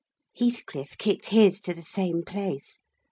[0.35, 2.79] Heathcliff kicked his to the same place.